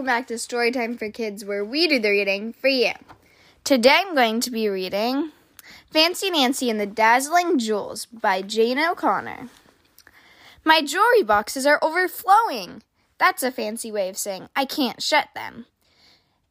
[0.00, 2.92] welcome back to Storytime for Kids, where we do the reading for you.
[3.64, 5.32] Today I'm going to be reading
[5.90, 9.50] Fancy Nancy and the Dazzling Jewels by Jane O'Connor.
[10.64, 12.82] My jewelry boxes are overflowing.
[13.18, 15.66] That's a fancy way of saying I can't shut them.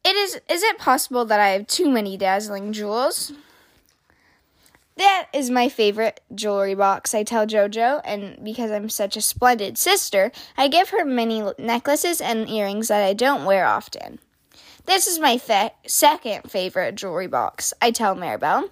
[0.04, 3.32] It is is it possible that I have too many dazzling jewels?
[5.00, 9.78] That is my favorite jewelry box, I tell JoJo, and because I'm such a splendid
[9.78, 14.18] sister, I give her many necklaces and earrings that I don't wear often.
[14.84, 15.40] This is my
[15.86, 18.68] second favorite jewelry box, I tell Marabelle.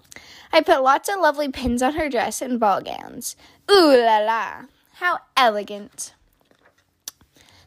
[0.53, 3.34] I put lots of lovely pins on her dress and ball gowns.
[3.70, 4.65] Ooh la la!
[4.97, 6.12] How elegant!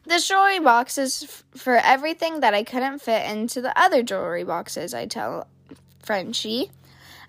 [0.06, 4.44] The jewelry box is f- for everything that I couldn't fit into the other jewelry
[4.44, 5.48] boxes, I tell
[6.04, 6.70] Frenchy.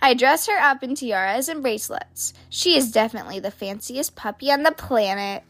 [0.04, 2.34] I dress her up in tiaras and bracelets.
[2.50, 5.44] She is definitely the fanciest puppy on the planet.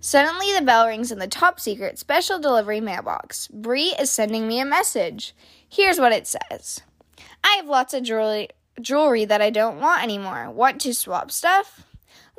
[0.00, 3.48] Suddenly, the bell rings in the top secret special delivery mailbox.
[3.48, 5.34] Bree is sending me a message.
[5.68, 6.82] Here's what it says
[7.42, 10.48] I have lots of jewelry, jewelry that I don't want anymore.
[10.52, 11.84] Want to swap stuff?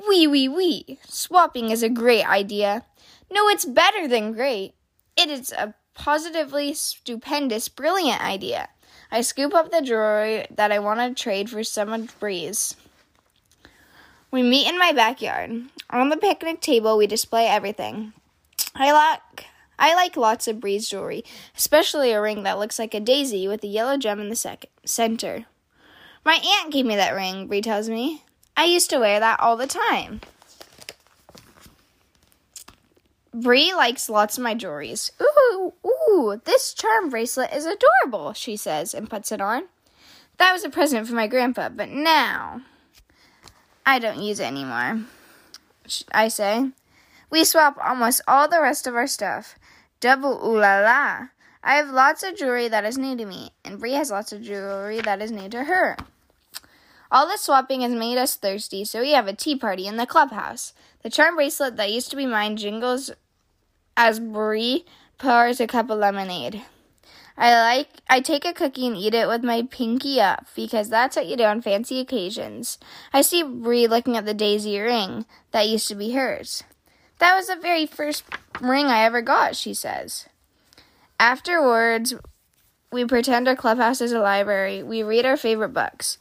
[0.08, 0.98] Wee, wee, wee.
[1.06, 2.86] Swapping is a great idea.
[3.30, 4.76] No, it's better than great.
[5.18, 8.70] It is a positively stupendous, brilliant idea.
[9.12, 12.76] I scoop up the jewelry that I want to trade for some of Bree's.
[14.32, 15.52] We meet in my backyard.
[15.90, 18.14] On the picnic table, we display everything.
[18.76, 19.46] I like
[19.80, 21.24] I like lots of Bree's jewelry,
[21.56, 24.66] especially a ring that looks like a daisy with a yellow gem in the sec-
[24.86, 25.46] center.
[26.26, 28.24] My aunt gave me that ring, Bree tells me.
[28.56, 30.22] I used to wear that all the time.
[33.40, 35.12] Bree likes lots of my jewelries.
[35.22, 39.66] Ooh, ooh, this charm bracelet is adorable, she says and puts it on.
[40.38, 42.62] That was a present for my grandpa, but now
[43.86, 45.02] I don't use it anymore.
[46.12, 46.72] I say.
[47.30, 49.60] We swap almost all the rest of our stuff.
[50.00, 51.28] Double ooh la la.
[51.64, 54.42] I have lots of jewelry that is new to me, and Bree has lots of
[54.42, 55.96] jewelry that is new to her.
[57.12, 60.08] All this swapping has made us thirsty, so we have a tea party in the
[60.08, 60.74] clubhouse.
[61.04, 63.12] The charm bracelet that used to be mine jingles
[63.98, 64.86] as Bree
[65.18, 66.62] pours a cup of lemonade.
[67.36, 71.16] I like I take a cookie and eat it with my pinky up because that's
[71.16, 72.80] what you do on fancy occasions.
[73.12, 76.64] I see Bree looking at the daisy ring that used to be hers.
[77.20, 78.24] That was the very first
[78.62, 80.28] ring I ever got, she says.
[81.20, 82.14] Afterwards,
[82.92, 84.82] we pretend our clubhouse is a library.
[84.82, 86.18] We read our favorite books.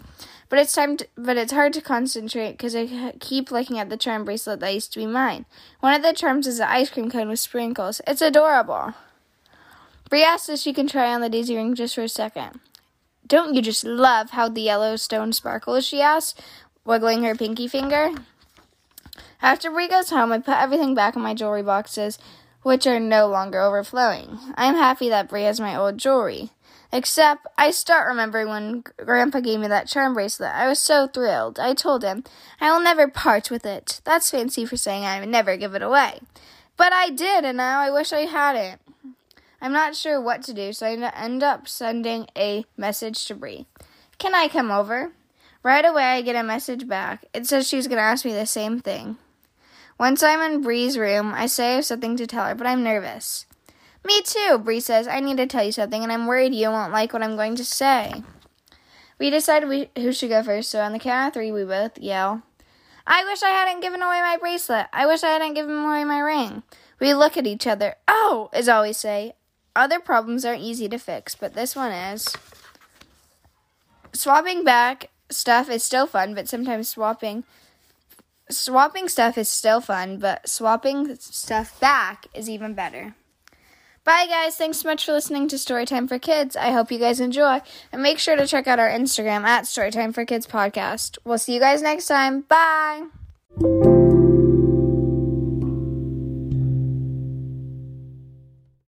[0.49, 3.97] But it's time to, but it's hard to concentrate because I keep looking at the
[3.97, 5.45] charm bracelet that used to be mine.
[5.81, 8.01] One of the charms is an ice cream cone with sprinkles.
[8.07, 8.95] It's adorable.
[10.09, 12.61] Bree asks if she can try on the daisy ring just for a second.
[13.27, 15.85] Don't you just love how the yellow stone sparkles?
[15.85, 16.41] she asks,
[16.85, 18.11] wiggling her pinky finger.
[19.43, 22.19] After Bree goes home, I put everything back in my jewelry boxes,
[22.63, 24.39] which are no longer overflowing.
[24.55, 26.51] I am happy that Bree has my old jewelry.
[26.93, 30.53] Except, I start remembering when Grandpa gave me that charm bracelet.
[30.55, 31.59] I was so thrilled.
[31.59, 32.25] I told him,
[32.61, 34.01] I will never part with it.
[34.05, 36.21] That's fancy for saying I would never give it away.
[36.77, 38.81] But I did, and now I wish I hadn't.
[39.61, 43.67] I'm not sure what to do, so I end up sending a message to Bree.
[44.19, 45.13] Can I come over?
[45.63, 47.25] Right away, I get a message back.
[47.35, 49.17] It says she's going to ask me the same thing.
[49.99, 52.83] Once I'm in Bree's room, I say I have something to tell her, but I'm
[52.83, 53.47] nervous.
[54.05, 55.09] Me too, Bree says.
[55.09, 57.57] I need to tell you something, and I'm worried you won't like what I'm going
[57.57, 58.23] to say.
[59.19, 61.99] We decide we, who should go first, so on the count of three, we both
[61.99, 62.43] yell,
[63.07, 64.87] I wish I hadn't given away my bracelet.
[64.93, 66.65] I wish I hadn't given away my ring.
[66.99, 67.95] We look at each other.
[68.09, 69.35] Oh, as always say.
[69.77, 72.35] Other problems aren't easy to fix, but this one is.
[74.13, 77.45] Swapping back stuff is still fun, but sometimes swapping
[78.51, 83.15] swapping stuff is still fun, but swapping stuff back is even better.
[84.05, 84.55] Bye, guys.
[84.57, 86.55] Thanks so much for listening to Storytime for Kids.
[86.55, 87.61] I hope you guys enjoy.
[87.91, 91.19] And make sure to check out our Instagram at Storytime for Kids Podcast.
[91.25, 92.43] We'll see you guys next time.
[92.43, 93.96] Bye.